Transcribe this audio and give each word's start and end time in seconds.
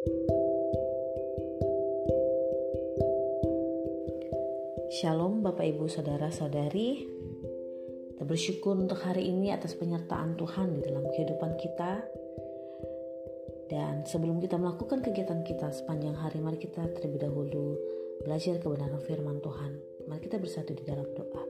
Shalom 0.00 0.16
Bapak 5.44 5.60
Ibu 5.60 5.92
Saudara-saudari 5.92 7.04
Kita 8.08 8.24
bersyukur 8.24 8.80
untuk 8.80 8.96
hari 9.04 9.28
ini 9.28 9.52
atas 9.52 9.76
penyertaan 9.76 10.40
Tuhan 10.40 10.72
di 10.72 10.80
dalam 10.88 11.04
kehidupan 11.04 11.52
kita. 11.60 12.00
Dan 13.68 14.08
sebelum 14.08 14.40
kita 14.40 14.56
melakukan 14.56 15.04
kegiatan 15.04 15.44
kita 15.44 15.68
sepanjang 15.68 16.16
hari 16.16 16.40
Mari 16.40 16.56
kita 16.56 16.88
terlebih 16.96 17.20
dahulu 17.20 17.76
belajar 18.24 18.56
kebenaran 18.56 19.04
firman 19.04 19.44
Tuhan. 19.44 19.76
Mari 20.08 20.20
kita 20.24 20.40
bersatu 20.40 20.72
di 20.72 20.80
dalam 20.80 21.12
doa. 21.12 21.44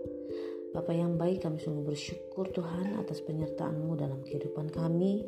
Bapak 0.74 0.98
yang 0.98 1.14
baik 1.14 1.46
kami 1.46 1.62
sungguh 1.62 1.86
bersyukur 1.86 2.50
Tuhan 2.50 2.98
atas 2.98 3.22
penyertaan-Mu 3.22 3.94
dalam 3.94 4.26
kehidupan 4.26 4.74
kami 4.74 5.22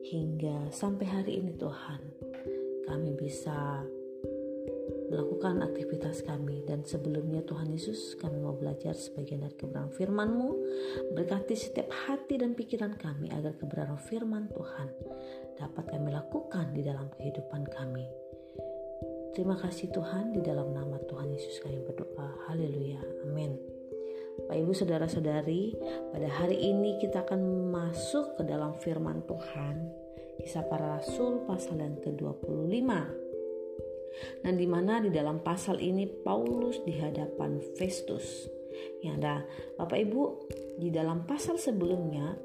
Hingga 0.00 0.72
sampai 0.72 1.06
hari 1.08 1.32
ini 1.44 1.52
Tuhan 1.60 2.09
Kami 2.90 3.14
bisa 3.14 3.86
melakukan 5.10 5.62
aktivitas 5.66 6.22
kami. 6.22 6.62
Dan 6.64 6.86
sebelumnya 6.86 7.42
Tuhan 7.42 7.74
Yesus 7.74 8.14
kami 8.16 8.38
mau 8.38 8.54
belajar 8.54 8.94
sebagian 8.94 9.42
dari 9.46 9.54
kebenaran 9.58 9.94
firman-Mu. 9.94 10.50
Berkati 11.14 11.54
setiap 11.58 11.90
hati 12.06 12.38
dan 12.38 12.54
pikiran 12.54 12.94
kami 12.94 13.28
agar 13.34 13.58
kebenaran 13.58 13.98
firman 13.98 14.50
Tuhan 14.54 14.88
dapat 15.58 15.84
kami 15.90 16.08
lakukan 16.14 16.72
di 16.72 16.82
dalam 16.86 17.10
kehidupan 17.14 17.66
kami. 17.68 18.06
Terima 19.34 19.54
kasih 19.54 19.94
Tuhan 19.94 20.34
di 20.34 20.42
dalam 20.42 20.74
nama 20.74 20.98
Tuhan 21.06 21.30
Yesus 21.30 21.62
kami 21.62 21.78
berdoa. 21.86 22.50
Haleluya. 22.50 23.02
Amin. 23.26 23.54
Pak 24.40 24.56
Ibu 24.56 24.72
saudara-saudari 24.72 25.76
pada 26.10 26.26
hari 26.26 26.56
ini 26.58 26.96
kita 26.96 27.22
akan 27.28 27.70
masuk 27.70 28.40
ke 28.40 28.42
dalam 28.48 28.72
firman 28.80 29.20
Tuhan 29.28 29.99
Kisah 30.40 30.64
para 30.66 30.96
Rasul 30.96 31.44
pasal 31.44 31.84
yang 31.84 32.00
ke-25 32.00 32.88
dan 34.42 34.54
di 34.58 34.66
mana 34.66 34.98
di 34.98 35.12
dalam 35.12 35.40
pasal 35.40 35.78
ini 35.78 36.08
Paulus 36.08 36.82
di 36.82 36.96
hadapan 36.96 37.60
Festus. 37.78 38.48
Ya, 39.04 39.16
ada 39.16 39.44
Bapak 39.76 40.00
Ibu 40.00 40.22
di 40.80 40.88
dalam 40.88 41.28
pasal 41.28 41.60
sebelumnya 41.60 42.36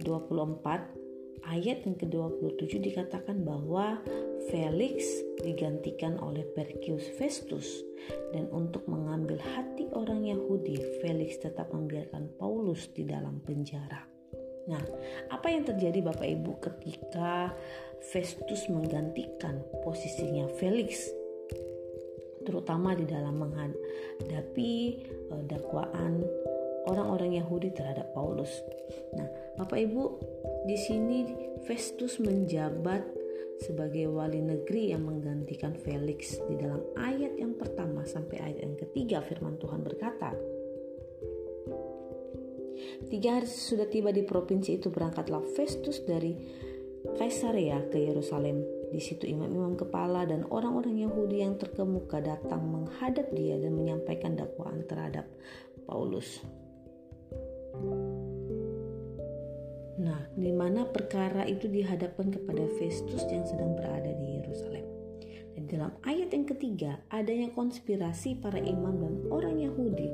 24 0.00 1.48
ayat 1.48 1.84
yang 1.84 1.96
ke-27 1.96 2.72
dikatakan 2.80 3.44
bahwa 3.44 4.00
Felix 4.48 5.04
digantikan 5.40 6.20
oleh 6.20 6.44
Perkius 6.52 7.04
Festus 7.16 7.84
dan 8.32 8.48
untuk 8.52 8.84
mengambil 8.88 9.40
hati 9.40 9.88
orang 9.96 10.24
Yahudi 10.24 10.76
Felix 11.00 11.40
tetap 11.40 11.72
membiarkan 11.72 12.28
Paulus 12.36 12.88
di 12.92 13.08
dalam 13.08 13.40
penjara. 13.40 14.13
Nah, 14.64 14.80
apa 15.28 15.52
yang 15.52 15.68
terjadi 15.68 16.00
Bapak 16.00 16.24
Ibu 16.24 16.52
ketika 16.60 17.52
Festus 18.00 18.68
menggantikan 18.68 19.60
posisinya 19.84 20.48
Felix 20.56 21.08
terutama 22.44 22.92
di 22.92 23.08
dalam 23.08 23.40
menghadapi 23.40 24.72
uh, 25.32 25.42
dakwaan 25.48 26.20
orang-orang 26.84 27.40
Yahudi 27.40 27.72
terhadap 27.72 28.12
Paulus. 28.12 28.52
Nah, 29.16 29.24
Bapak 29.56 29.80
Ibu, 29.80 30.02
di 30.68 30.76
sini 30.76 31.18
Festus 31.64 32.20
menjabat 32.20 33.00
sebagai 33.64 34.12
wali 34.12 34.44
negeri 34.44 34.92
yang 34.92 35.08
menggantikan 35.08 35.72
Felix 35.72 36.36
di 36.44 36.60
dalam 36.60 36.84
ayat 37.00 37.40
yang 37.40 37.56
pertama 37.56 38.04
sampai 38.04 38.42
ayat 38.44 38.60
yang 38.60 38.76
ketiga 38.76 39.24
firman 39.24 39.56
Tuhan 39.56 39.80
berkata, 39.80 40.36
Tiga 43.08 43.40
hari 43.40 43.48
sudah 43.48 43.88
tiba 43.88 44.10
di 44.10 44.24
provinsi 44.24 44.80
itu 44.80 44.88
berangkatlah 44.88 45.44
Festus 45.54 46.02
dari 46.04 46.34
Kaisarea 47.16 47.84
ke 47.92 48.00
Yerusalem. 48.00 48.64
Di 48.88 49.02
situ 49.02 49.26
imam-imam 49.26 49.74
kepala 49.76 50.24
dan 50.24 50.46
orang-orang 50.48 51.04
Yahudi 51.04 51.42
yang 51.42 51.58
terkemuka 51.58 52.22
datang 52.22 52.64
menghadap 52.64 53.28
dia 53.34 53.58
dan 53.60 53.74
menyampaikan 53.74 54.38
dakwaan 54.38 54.86
terhadap 54.86 55.26
Paulus. 55.84 56.40
Nah, 60.00 60.26
di 60.34 60.50
mana 60.50 60.88
perkara 60.88 61.46
itu 61.46 61.70
dihadapkan 61.70 62.32
kepada 62.32 62.64
Festus 62.80 63.22
yang 63.30 63.44
sedang 63.46 63.76
berada 63.78 64.10
di 64.14 64.42
Yerusalem. 64.42 64.83
Dalam 65.64 65.96
ayat 66.04 66.28
yang 66.36 66.44
ketiga, 66.44 67.00
adanya 67.08 67.48
konspirasi 67.56 68.36
para 68.36 68.60
imam 68.60 69.00
dan 69.00 69.14
orang 69.32 69.56
Yahudi 69.56 70.08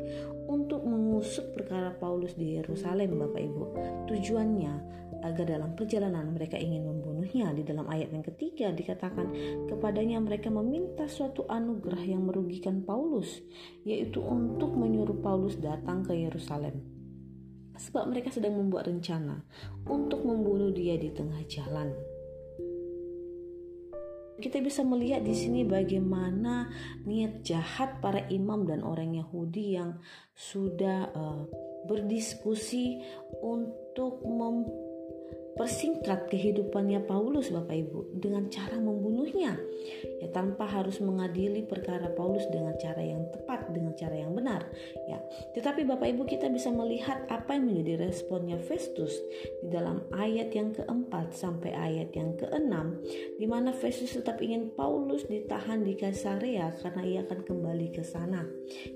untuk 0.46 0.86
mengusut 0.86 1.50
perkara 1.50 1.90
Paulus 1.98 2.38
di 2.38 2.54
Yerusalem, 2.54 3.18
Bapak 3.18 3.42
Ibu. 3.42 3.64
Tujuannya 4.06 4.74
agar 5.26 5.44
dalam 5.50 5.74
perjalanan 5.74 6.30
mereka 6.32 6.54
ingin 6.54 6.86
membunuhnya. 6.86 7.50
Di 7.50 7.66
dalam 7.66 7.90
ayat 7.90 8.14
yang 8.14 8.22
ketiga 8.22 8.70
dikatakan 8.70 9.26
kepadanya 9.66 10.22
mereka 10.22 10.48
meminta 10.54 11.10
suatu 11.10 11.44
anugerah 11.50 12.04
yang 12.06 12.24
merugikan 12.24 12.86
Paulus, 12.86 13.42
yaitu 13.82 14.22
untuk 14.22 14.70
menyuruh 14.78 15.18
Paulus 15.18 15.58
datang 15.58 16.06
ke 16.06 16.14
Yerusalem. 16.14 16.78
Sebab 17.80 18.12
mereka 18.12 18.28
sedang 18.28 18.60
membuat 18.60 18.86
rencana 18.86 19.40
untuk 19.88 20.22
membunuh 20.22 20.68
dia 20.68 21.00
di 21.00 21.08
tengah 21.10 21.40
jalan 21.48 21.96
kita 24.40 24.58
bisa 24.64 24.80
melihat 24.82 25.20
di 25.20 25.36
sini 25.36 25.62
bagaimana 25.68 26.72
niat 27.04 27.44
jahat 27.44 28.00
para 28.00 28.24
imam 28.32 28.64
dan 28.64 28.80
orang 28.80 29.14
Yahudi 29.14 29.76
yang 29.76 30.00
sudah 30.32 31.12
uh, 31.12 31.44
berdiskusi 31.84 33.04
untuk 33.44 34.24
persingkat 35.56 36.30
kehidupannya 36.30 37.04
Paulus 37.04 37.50
Bapak 37.50 37.74
Ibu 37.74 38.20
dengan 38.20 38.46
cara 38.48 38.78
membunuhnya. 38.78 39.58
Ya 40.20 40.28
tanpa 40.30 40.68
harus 40.68 41.00
mengadili 41.00 41.64
perkara 41.64 42.12
Paulus 42.12 42.44
dengan 42.52 42.76
cara 42.76 43.00
yang 43.00 43.24
tepat 43.32 43.72
dengan 43.72 43.96
cara 43.96 44.16
yang 44.16 44.32
benar. 44.36 44.62
Ya 45.08 45.18
tetapi 45.56 45.88
Bapak 45.88 46.12
Ibu 46.16 46.22
kita 46.28 46.52
bisa 46.52 46.70
melihat 46.70 47.24
apa 47.32 47.56
yang 47.56 47.68
menjadi 47.68 48.08
responnya 48.08 48.60
Festus 48.60 49.12
di 49.64 49.68
dalam 49.72 50.04
ayat 50.14 50.52
yang 50.52 50.70
keempat 50.76 51.32
sampai 51.32 51.72
ayat 51.74 52.12
yang 52.14 52.36
keenam 52.36 53.00
di 53.40 53.46
mana 53.48 53.72
Festus 53.74 54.14
tetap 54.14 54.38
ingin 54.44 54.72
Paulus 54.76 55.26
ditahan 55.26 55.82
di 55.82 55.96
Kaisarea 55.96 56.76
karena 56.78 57.02
ia 57.02 57.20
akan 57.24 57.40
kembali 57.42 57.88
ke 57.92 58.02
sana. 58.04 58.44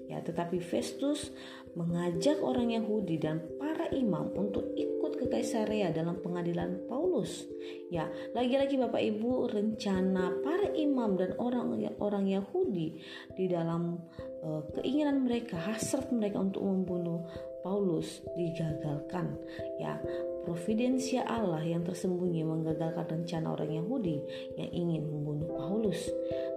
Ya 0.06 0.20
tetapi 0.20 0.60
Festus 0.60 1.32
mengajak 1.74 2.38
orang 2.38 2.70
Yahudi 2.70 3.18
dan 3.18 3.42
para 3.58 3.90
imam 3.90 4.30
untuk 4.38 4.70
ikut 4.78 4.93
ke 5.14 5.30
Kaisarea 5.30 5.94
dalam 5.94 6.18
pengadilan 6.20 6.84
Paulus. 6.90 7.46
Ya, 7.88 8.10
lagi-lagi 8.34 8.74
Bapak 8.76 9.00
Ibu, 9.00 9.48
rencana 9.50 10.34
para 10.42 10.70
imam 10.74 11.14
dan 11.14 11.38
orang-orang 11.38 12.24
Yahudi 12.28 12.98
di 13.38 13.44
dalam 13.46 14.02
uh, 14.42 14.62
keinginan 14.74 15.24
mereka, 15.24 15.56
hasrat 15.56 16.10
mereka 16.10 16.42
untuk 16.42 16.66
membunuh 16.66 17.24
Paulus 17.64 18.20
digagalkan. 18.36 19.38
Ya, 19.80 19.96
providensia 20.44 21.24
Allah 21.24 21.64
yang 21.64 21.86
tersembunyi 21.86 22.44
menggagalkan 22.44 23.08
rencana 23.08 23.56
orang 23.56 23.72
Yahudi 23.72 24.20
yang 24.60 24.70
ingin 24.70 25.02
membunuh 25.08 25.48
Paulus. 25.54 26.10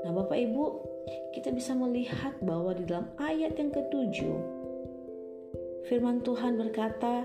Nah, 0.03 0.11
Bapak 0.11 0.35
Ibu, 0.35 0.63
kita 1.31 1.55
bisa 1.55 1.71
melihat 1.77 2.35
bahwa 2.43 2.75
di 2.75 2.83
dalam 2.83 3.07
ayat 3.15 3.55
yang 3.55 3.71
ketujuh 3.71 4.57
Firman 5.87 6.19
Tuhan 6.19 6.59
berkata, 6.59 7.23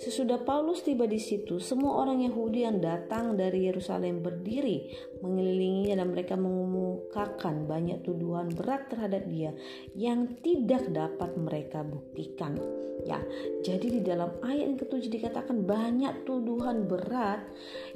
sesudah 0.00 0.40
Paulus 0.40 0.80
tiba 0.80 1.04
di 1.04 1.20
situ, 1.20 1.60
semua 1.60 2.00
orang 2.00 2.24
Yahudi 2.24 2.64
yang 2.64 2.80
datang 2.80 3.36
dari 3.36 3.68
Yerusalem 3.68 4.24
berdiri 4.24 4.88
mengelilinginya 5.20 6.00
dan 6.00 6.08
mereka 6.08 6.34
mengemukakan 6.40 7.68
banyak 7.68 8.00
tuduhan 8.00 8.48
berat 8.56 8.88
terhadap 8.88 9.28
dia 9.28 9.52
yang 9.92 10.40
tidak 10.40 10.88
dapat 10.88 11.36
mereka 11.36 11.84
buktikan. 11.84 12.56
Ya, 13.04 13.16
jadi 13.64 13.86
di 13.96 14.00
dalam 14.04 14.40
ayat 14.44 14.76
yang 14.76 14.80
ketujuh 14.80 15.08
dikatakan 15.08 15.64
banyak 15.64 16.24
tuduhan 16.28 16.84
berat 16.84 17.44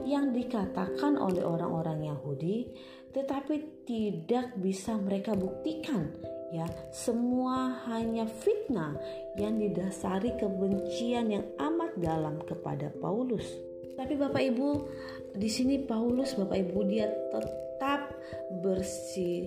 yang 0.04 0.32
dikatakan 0.32 1.20
oleh 1.20 1.44
orang-orang 1.44 2.09
Yahudi 2.09 2.69
tetapi 3.14 3.87
tidak 3.87 4.58
bisa 4.58 4.99
mereka 4.99 5.38
buktikan 5.38 6.11
ya 6.55 6.70
semua 6.94 7.82
hanya 7.90 8.31
fitnah 8.31 8.94
yang 9.34 9.58
didasari 9.58 10.38
kebencian 10.38 11.34
yang 11.34 11.46
amat 11.58 11.74
dalam 11.99 12.43
kepada 12.43 12.91
Paulus. 12.99 13.46
Tapi 13.94 14.19
Bapak 14.19 14.43
Ibu, 14.43 14.69
di 15.38 15.46
sini 15.46 15.79
Paulus 15.79 16.35
Bapak 16.35 16.58
Ibu 16.58 16.79
dia 16.91 17.06
tetap 17.31 18.11
bersih 18.58 19.46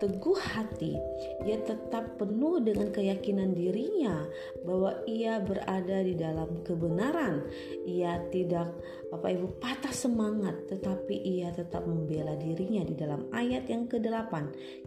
teguh 0.00 0.38
hati, 0.40 0.96
dia 1.44 1.60
tetap 1.60 2.16
penuh 2.16 2.56
dengan 2.64 2.88
keyakinan 2.88 3.52
dirinya 3.52 4.24
bahwa 4.64 4.96
ia 5.04 5.36
berada 5.44 6.00
di 6.00 6.16
dalam 6.16 6.64
kebenaran. 6.64 7.44
Ia 7.84 8.30
tidak 8.32 8.72
Bapak 9.12 9.30
Ibu 9.36 9.46
patah 9.60 9.92
semangat, 9.92 10.70
tetapi 10.72 11.14
ia 11.20 11.52
tetap 11.52 11.84
membela 11.84 12.32
dirinya 12.40 12.80
di 12.86 12.96
dalam 12.96 13.28
ayat 13.34 13.68
yang 13.68 13.84
ke-8. 13.90 14.32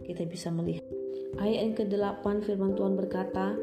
Kita 0.02 0.26
bisa 0.26 0.50
melihat 0.50 0.93
Ayat 1.38 1.58
yang 1.60 1.74
ke-8 1.74 2.24
firman 2.46 2.78
Tuhan 2.78 2.94
berkata, 2.94 3.58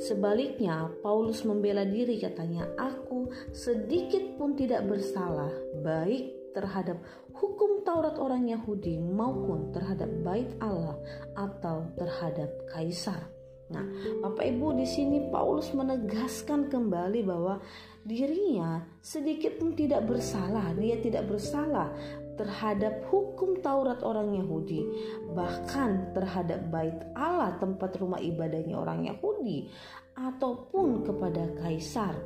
Sebaliknya, 0.00 0.88
Paulus 1.04 1.44
membela 1.44 1.84
diri 1.84 2.16
katanya, 2.16 2.64
Aku 2.80 3.28
sedikit 3.52 4.38
pun 4.40 4.56
tidak 4.56 4.88
bersalah, 4.88 5.52
baik 5.84 6.54
terhadap 6.56 7.00
hukum 7.32 7.82
Taurat 7.82 8.14
orang 8.20 8.46
Yahudi 8.46 9.00
maupun 9.00 9.74
terhadap 9.74 10.08
bait 10.22 10.48
Allah 10.62 10.96
atau 11.34 11.90
terhadap 11.98 12.48
kaisar. 12.70 13.26
Nah, 13.72 13.88
Bapak 14.20 14.44
Ibu 14.52 14.76
di 14.76 14.84
sini 14.84 15.32
Paulus 15.32 15.72
menegaskan 15.72 16.68
kembali 16.68 17.24
bahwa 17.24 17.56
dirinya 18.04 18.84
sedikit 19.00 19.56
pun 19.56 19.72
tidak 19.72 20.04
bersalah, 20.04 20.76
dia 20.76 21.00
tidak 21.00 21.24
bersalah 21.24 21.88
terhadap 22.42 23.06
hukum 23.06 23.62
Taurat 23.62 24.02
orang 24.02 24.34
Yahudi, 24.34 24.82
bahkan 25.30 26.10
terhadap 26.10 26.66
bait 26.74 26.98
Allah 27.14 27.54
tempat 27.62 27.94
rumah 28.02 28.18
ibadahnya 28.18 28.74
orang 28.74 29.06
Yahudi 29.06 29.70
ataupun 30.18 31.06
kepada 31.06 31.54
kaisar. 31.62 32.18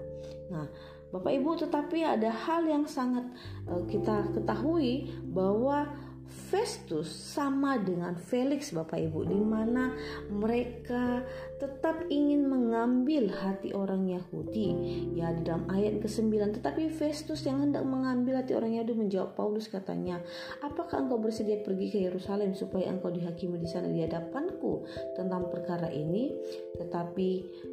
Nah, 0.48 0.66
Bapak 1.12 1.32
Ibu, 1.36 1.50
tetapi 1.68 2.02
ada 2.02 2.32
hal 2.32 2.64
yang 2.64 2.88
sangat 2.88 3.28
uh, 3.68 3.84
kita 3.86 4.32
ketahui 4.34 5.12
bahwa 5.28 5.86
Festus 6.26 7.06
sama 7.06 7.78
dengan 7.78 8.18
Felix 8.18 8.74
Bapak 8.74 8.98
Ibu 8.98 9.30
di 9.30 9.38
mana 9.38 9.94
mereka 10.26 11.22
tetap 11.56 12.04
ingin 12.12 12.44
mengambil 12.44 13.32
hati 13.32 13.72
orang 13.72 14.04
Yahudi. 14.04 14.68
Ya 15.16 15.32
di 15.32 15.40
dalam 15.40 15.64
ayat 15.72 16.04
ke-9 16.04 16.60
tetapi 16.60 16.92
Festus 16.92 17.48
yang 17.48 17.64
hendak 17.64 17.88
mengambil 17.88 18.44
hati 18.44 18.52
orang 18.52 18.76
Yahudi 18.76 18.94
menjawab 18.96 19.32
Paulus 19.32 19.72
katanya 19.72 20.20
apakah 20.60 21.08
engkau 21.08 21.16
bersedia 21.16 21.64
pergi 21.64 21.86
ke 21.88 21.98
Yerusalem 22.04 22.52
supaya 22.52 22.92
engkau 22.92 23.08
dihakimi 23.08 23.56
di 23.56 23.68
sana 23.68 23.88
di 23.88 24.04
hadapanku 24.04 24.84
tentang 25.16 25.48
perkara 25.48 25.88
ini? 25.88 26.36
Tetapi 26.76 27.28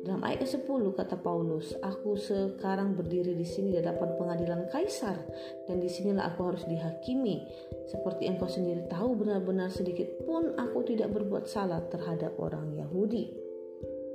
dalam 0.07 0.23
ayat 0.23 0.47
ke-10 0.47 0.83
kata 0.95 1.19
Paulus 1.19 1.75
aku 1.83 2.15
sekarang 2.15 2.95
berdiri 2.95 3.35
di 3.35 3.43
sini 3.43 3.75
di 3.75 3.83
hadapan 3.83 4.15
pengadilan 4.15 4.61
kaisar 4.71 5.19
dan 5.67 5.83
di 5.83 5.91
sinilah 5.91 6.31
aku 6.31 6.55
harus 6.55 6.63
dihakimi. 6.63 7.43
Seperti 7.91 8.31
engkau 8.31 8.47
sendiri 8.47 8.87
tahu 8.87 9.19
benar-benar 9.19 9.67
sedikit 9.67 10.07
pun 10.23 10.55
aku 10.55 10.87
tidak 10.87 11.11
berbuat 11.11 11.51
salah 11.51 11.83
terhadap 11.91 12.39
orang 12.39 12.71
Yahudi. 12.79 13.42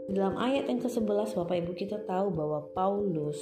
Dalam 0.08 0.40
ayat 0.40 0.72
yang 0.72 0.80
ke-11 0.80 1.36
Bapak 1.36 1.56
Ibu 1.60 1.72
kita 1.76 2.00
tahu 2.08 2.32
bahwa 2.32 2.64
Paulus 2.72 3.36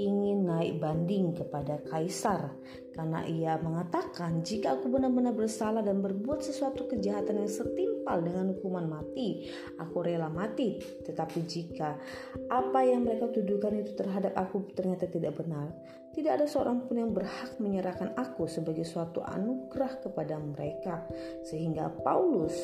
ingin 0.00 0.48
naik 0.48 0.80
banding 0.80 1.36
kepada 1.36 1.76
kaisar 1.92 2.56
karena 2.96 3.20
ia 3.28 3.60
mengatakan 3.60 4.40
jika 4.40 4.80
aku 4.80 4.88
benar-benar 4.88 5.36
bersalah 5.36 5.84
dan 5.84 6.00
berbuat 6.00 6.40
sesuatu 6.40 6.88
kejahatan 6.88 7.44
yang 7.44 7.52
setimpal 7.52 8.24
dengan 8.24 8.56
hukuman 8.56 8.88
mati 8.88 9.52
aku 9.76 10.00
rela 10.00 10.32
mati. 10.32 10.80
Tetapi 10.80 11.38
jika 11.44 12.00
apa 12.48 12.80
yang 12.80 13.04
mereka 13.04 13.28
tuduhkan 13.28 13.76
itu 13.76 13.92
terhadap 13.92 14.32
aku 14.40 14.72
ternyata 14.72 15.04
tidak 15.04 15.36
benar 15.36 15.68
tidak 16.10 16.42
ada 16.42 16.46
seorang 16.50 16.84
pun 16.84 16.98
yang 16.98 17.12
berhak 17.14 17.54
menyerahkan 17.62 18.14
aku 18.18 18.50
sebagai 18.50 18.82
suatu 18.82 19.22
anugerah 19.22 20.02
kepada 20.02 20.36
mereka, 20.42 21.06
sehingga 21.46 21.86
Paulus 22.02 22.54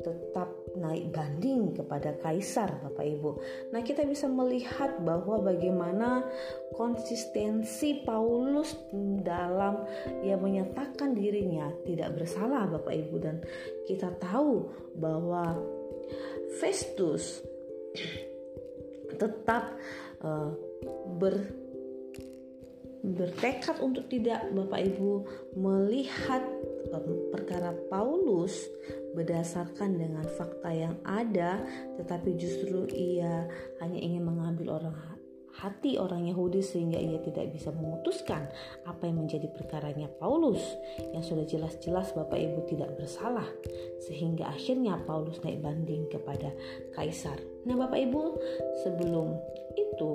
tetap 0.00 0.48
naik 0.76 1.12
banding 1.12 1.76
kepada 1.76 2.16
kaisar, 2.20 2.72
Bapak 2.80 3.04
Ibu. 3.04 3.30
Nah, 3.72 3.80
kita 3.84 4.04
bisa 4.08 4.28
melihat 4.28 5.00
bahwa 5.04 5.40
bagaimana 5.44 6.24
konsistensi 6.72 8.00
Paulus 8.04 8.76
dalam 9.20 9.84
ia 10.24 10.40
menyatakan 10.40 11.12
dirinya 11.12 11.68
tidak 11.84 12.16
bersalah, 12.16 12.68
Bapak 12.68 12.94
Ibu, 12.96 13.16
dan 13.20 13.36
kita 13.84 14.12
tahu 14.16 14.72
bahwa 14.96 15.56
Festus 16.58 17.44
tetap 19.20 19.76
uh, 20.24 20.52
ber 21.20 21.36
bertekad 23.00 23.80
untuk 23.80 24.06
tidak 24.12 24.44
Bapak 24.52 24.80
Ibu 24.92 25.12
melihat 25.56 26.44
perkara 27.32 27.72
Paulus 27.88 28.66
berdasarkan 29.14 29.98
dengan 29.98 30.26
fakta 30.36 30.70
yang 30.70 30.96
ada 31.06 31.60
tetapi 31.98 32.36
justru 32.36 32.86
ia 32.92 33.46
hanya 33.82 33.98
ingin 33.98 34.26
mengambil 34.26 34.80
orang 34.80 34.94
hati 35.60 36.00
orang 36.00 36.24
Yahudi 36.24 36.64
sehingga 36.64 36.96
ia 36.96 37.20
tidak 37.20 37.52
bisa 37.52 37.68
memutuskan 37.74 38.48
apa 38.88 39.02
yang 39.04 39.26
menjadi 39.26 39.50
perkaranya 39.52 40.08
Paulus 40.16 40.62
yang 41.12 41.20
sudah 41.20 41.44
jelas-jelas 41.44 42.16
Bapak 42.16 42.38
Ibu 42.38 42.64
tidak 42.70 42.96
bersalah 42.96 43.46
sehingga 44.08 44.48
akhirnya 44.48 44.96
Paulus 45.04 45.42
naik 45.44 45.60
banding 45.60 46.08
kepada 46.08 46.54
kaisar. 46.96 47.36
Nah 47.68 47.76
Bapak 47.76 47.98
Ibu 47.98 48.22
sebelum 48.86 49.36
itu 49.76 50.10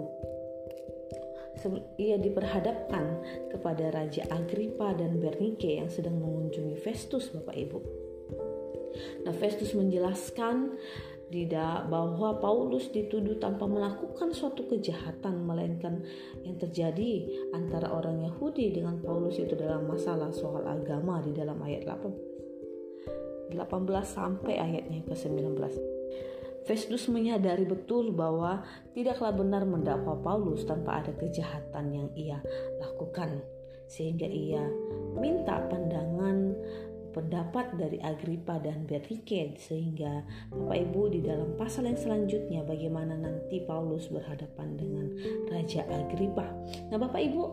ia 2.00 2.18
diperhadapkan 2.20 3.22
kepada 3.52 3.92
Raja 3.92 4.26
Agripa 4.32 4.94
dan 4.96 5.18
Bernike 5.20 5.80
yang 5.80 5.90
sedang 5.92 6.20
mengunjungi 6.20 6.76
Festus 6.80 7.32
Bapak 7.34 7.56
Ibu. 7.56 7.80
Nah 9.28 9.34
Festus 9.36 9.76
menjelaskan 9.76 10.78
tidak 11.34 11.90
bahwa 11.90 12.38
Paulus 12.38 12.94
dituduh 12.94 13.42
tanpa 13.42 13.66
melakukan 13.66 14.30
suatu 14.30 14.70
kejahatan 14.70 15.42
melainkan 15.42 16.06
yang 16.46 16.56
terjadi 16.62 17.26
antara 17.52 17.90
orang 17.90 18.22
Yahudi 18.30 18.72
dengan 18.78 19.02
Paulus 19.02 19.42
itu 19.42 19.58
dalam 19.58 19.90
masalah 19.90 20.30
soal 20.30 20.64
agama 20.70 21.20
di 21.26 21.34
dalam 21.34 21.58
ayat 21.66 21.90
8 21.90 23.58
18 23.58 23.58
sampai 24.06 24.58
ayatnya 24.58 25.06
ke-19. 25.06 25.95
Festus 26.66 27.06
menyadari 27.14 27.64
betul 27.64 28.10
bahwa 28.10 28.66
tidaklah 28.98 29.32
benar 29.38 29.64
mendakwa 29.70 30.18
Paulus 30.20 30.66
tanpa 30.66 31.06
ada 31.06 31.14
kejahatan 31.14 31.94
yang 31.94 32.10
ia 32.18 32.42
lakukan, 32.82 33.42
sehingga 33.86 34.26
ia 34.26 34.66
minta 35.14 35.62
pandangan 35.70 36.58
pendapat 37.16 37.80
dari 37.80 37.96
Agripa 38.04 38.60
dan 38.60 38.84
Bernike 38.84 39.56
sehingga 39.56 40.28
Bapak 40.52 40.78
Ibu 40.84 41.02
di 41.16 41.24
dalam 41.24 41.56
pasal 41.56 41.88
yang 41.88 41.96
selanjutnya 41.96 42.68
bagaimana 42.68 43.16
nanti 43.16 43.64
Paulus 43.64 44.12
berhadapan 44.12 44.76
dengan 44.76 45.08
Raja 45.48 45.88
Agripa. 45.88 46.44
Nah 46.92 47.00
Bapak 47.00 47.24
Ibu 47.24 47.44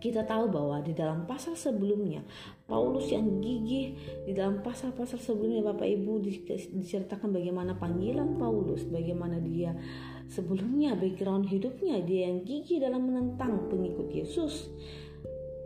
kita 0.00 0.24
tahu 0.24 0.48
bahwa 0.48 0.80
di 0.80 0.96
dalam 0.96 1.28
pasal 1.28 1.54
sebelumnya 1.54 2.24
Paulus 2.64 3.12
yang 3.12 3.38
gigih 3.38 3.94
di 4.24 4.32
dalam 4.32 4.64
pasal-pasal 4.64 5.20
sebelumnya 5.20 5.60
Bapak 5.60 5.86
Ibu 5.86 6.24
diceritakan 6.72 7.30
bagaimana 7.30 7.76
panggilan 7.76 8.40
Paulus, 8.40 8.88
bagaimana 8.88 9.36
dia 9.38 9.76
sebelumnya 10.32 10.96
background 10.96 11.50
hidupnya 11.52 12.00
dia 12.00 12.32
yang 12.32 12.46
gigih 12.46 12.80
dalam 12.80 13.04
menentang 13.06 13.68
pengikut 13.68 14.08
Yesus 14.08 14.72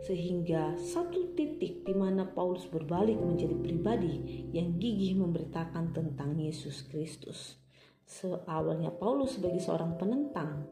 sehingga 0.05 0.77
satu 0.77 1.33
titik 1.33 1.81
di 1.81 1.93
mana 1.97 2.29
Paulus 2.29 2.69
berbalik 2.69 3.17
menjadi 3.17 3.57
pribadi 3.57 4.45
yang 4.53 4.77
gigih 4.77 5.17
memberitakan 5.17 5.97
tentang 5.97 6.37
Yesus 6.37 6.85
Kristus. 6.85 7.57
Seawalnya 8.05 8.93
Paulus 8.93 9.33
sebagai 9.33 9.57
seorang 9.57 9.97
penentang, 9.97 10.69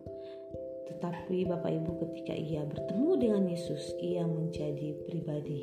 tetapi 0.93 1.49
Bapak 1.49 1.71
Ibu 1.73 1.91
ketika 2.05 2.33
ia 2.37 2.61
bertemu 2.63 3.11
dengan 3.17 3.43
Yesus, 3.49 3.93
ia 3.99 4.23
menjadi 4.25 4.93
pribadi 5.09 5.61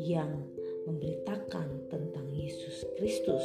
yang 0.00 0.42
memberitakan 0.88 1.92
tentang 1.92 2.26
Yesus 2.32 2.82
Kristus. 2.98 3.44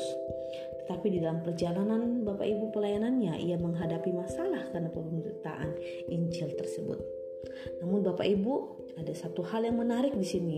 Tetapi 0.84 1.07
di 1.12 1.19
dalam 1.19 1.43
perjalanan 1.43 2.24
Bapak 2.24 2.48
Ibu 2.48 2.72
pelayanannya, 2.72 3.38
ia 3.43 3.60
menghadapi 3.60 4.15
masalah 4.15 4.72
karena 4.72 4.89
pemberitaan 4.89 5.75
Injil 6.07 6.55
tersebut. 6.55 7.16
Namun 7.84 8.03
Bapak 8.06 8.25
Ibu, 8.25 8.56
ada 8.98 9.13
satu 9.13 9.46
hal 9.46 9.70
yang 9.70 9.77
menarik 9.77 10.17
di 10.17 10.25
sini 10.25 10.58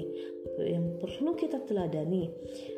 yang 0.63 0.95
perlu 0.95 1.35
kita 1.35 1.59
teladani 1.67 2.31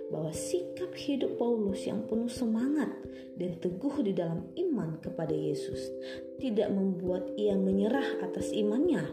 bahwa 0.10 0.34
sikap 0.34 0.92
hidup 0.98 1.38
Paulus 1.38 1.86
yang 1.86 2.04
penuh 2.10 2.30
semangat 2.30 2.90
dan 3.38 3.58
teguh 3.62 4.02
di 4.02 4.12
dalam 4.12 4.50
iman 4.58 4.98
kepada 5.00 5.32
Yesus 5.32 5.94
tidak 6.42 6.74
membuat 6.74 7.30
ia 7.38 7.54
menyerah 7.54 8.26
atas 8.26 8.50
imannya 8.50 9.06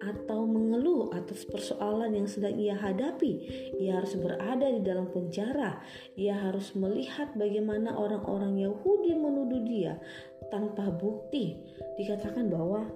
atau 0.00 0.48
mengeluh 0.48 1.12
atas 1.12 1.44
persoalan 1.44 2.16
yang 2.16 2.24
sedang 2.24 2.56
ia 2.56 2.72
hadapi. 2.72 3.32
Ia 3.76 4.00
harus 4.00 4.16
berada 4.16 4.64
di 4.64 4.80
dalam 4.80 5.12
penjara. 5.12 5.84
Ia 6.16 6.48
harus 6.48 6.72
melihat 6.72 7.36
bagaimana 7.36 7.92
orang-orang 7.92 8.56
Yahudi 8.56 9.12
menuduh 9.12 9.62
dia 9.68 10.00
tanpa 10.48 10.88
bukti. 10.88 11.60
Dikatakan 12.00 12.48
bahwa 12.48 12.88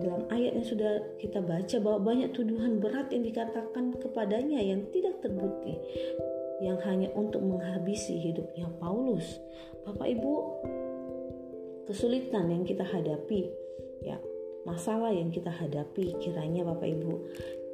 dalam 0.00 0.24
ayat 0.32 0.56
yang 0.56 0.66
sudah 0.66 0.92
kita 1.20 1.44
baca 1.44 1.76
bahwa 1.80 2.14
banyak 2.14 2.32
tuduhan 2.32 2.80
berat 2.80 3.12
yang 3.12 3.20
dikatakan 3.20 3.92
kepadanya 4.00 4.58
yang 4.64 4.80
tidak 4.90 5.20
terbukti 5.20 5.76
yang 6.62 6.78
hanya 6.86 7.10
untuk 7.12 7.42
menghabisi 7.42 8.16
hidupnya 8.20 8.70
Paulus. 8.78 9.42
Bapak 9.84 10.06
Ibu, 10.06 10.34
kesulitan 11.84 12.48
yang 12.48 12.64
kita 12.64 12.86
hadapi, 12.86 13.50
ya, 14.00 14.16
masalah 14.64 15.12
yang 15.12 15.28
kita 15.28 15.50
hadapi, 15.50 16.16
kiranya 16.22 16.64
Bapak 16.64 16.88
Ibu, 16.88 17.12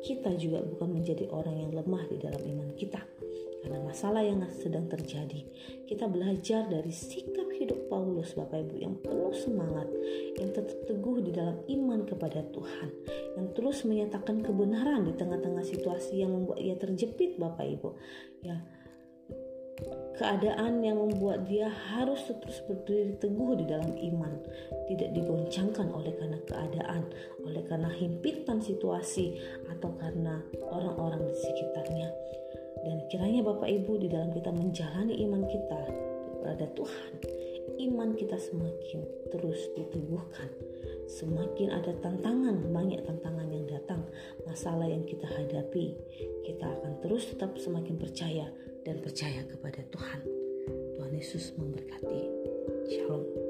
kita 0.00 0.32
juga 0.34 0.64
bukan 0.64 0.96
menjadi 0.96 1.28
orang 1.28 1.60
yang 1.60 1.70
lemah 1.76 2.08
di 2.08 2.16
dalam 2.18 2.40
iman 2.40 2.70
kita. 2.74 3.04
Karena 3.60 3.78
masalah 3.84 4.24
yang 4.24 4.40
sedang 4.56 4.88
terjadi, 4.88 5.44
kita 5.84 6.08
belajar 6.08 6.64
dari 6.64 6.88
sikap 6.88 7.44
hidup 7.60 7.92
Paulus 7.92 8.32
Bapak 8.32 8.64
Ibu 8.64 8.76
yang 8.80 8.96
penuh 9.04 9.36
semangat, 9.36 9.84
yang 10.40 10.48
tetap 10.56 10.88
teguh 10.88 11.20
di 11.20 11.30
dalam 11.36 11.60
iman 11.68 12.08
kepada 12.08 12.40
Tuhan, 12.48 12.90
yang 13.36 13.52
terus 13.52 13.84
menyatakan 13.84 14.40
kebenaran 14.40 15.04
di 15.04 15.12
tengah-tengah 15.12 15.64
situasi 15.64 16.24
yang 16.24 16.32
membuat 16.32 16.58
ia 16.64 16.76
terjepit 16.80 17.36
Bapak 17.36 17.66
Ibu. 17.68 17.90
Ya, 18.40 18.64
keadaan 20.16 20.84
yang 20.84 21.00
membuat 21.00 21.48
dia 21.48 21.68
harus 21.68 22.20
terus 22.28 22.60
berdiri 22.68 23.16
teguh 23.16 23.56
di 23.56 23.64
dalam 23.64 23.96
iman, 23.96 24.34
tidak 24.88 25.10
digoncangkan 25.16 25.88
oleh 25.88 26.12
karena 26.16 26.40
keadaan, 26.44 27.08
oleh 27.44 27.64
karena 27.64 27.88
himpitan 27.88 28.60
situasi 28.60 29.40
atau 29.72 29.96
karena 29.96 30.44
orang-orang 30.68 31.24
di 31.24 31.36
sekitarnya. 31.40 32.08
Dan 32.80 32.96
kiranya 33.10 33.42
Bapak 33.44 33.68
Ibu 33.68 34.00
di 34.00 34.08
dalam 34.08 34.30
kita 34.32 34.54
menjalani 34.54 35.18
iman 35.26 35.42
kita 35.44 35.80
kepada 36.40 36.66
Tuhan, 36.72 37.12
iman 37.90 38.10
kita 38.16 38.36
semakin 38.40 39.00
terus 39.28 39.60
diteguhkan. 39.76 40.48
Semakin 41.10 41.74
ada 41.74 41.90
tantangan, 41.98 42.70
banyak 42.70 43.02
tantangan 43.02 43.50
yang 43.50 43.66
datang, 43.66 44.06
masalah 44.46 44.86
yang 44.86 45.02
kita 45.02 45.26
hadapi, 45.26 45.98
kita 46.46 46.70
akan 46.70 47.02
terus 47.02 47.34
tetap 47.34 47.58
semakin 47.58 47.98
percaya 47.98 48.46
dan 48.86 49.02
percaya 49.02 49.42
kepada 49.44 49.82
Tuhan. 49.90 50.22
Tuhan 50.96 51.12
Yesus 51.12 51.52
memberkati. 51.58 52.22
Shalom. 52.94 53.49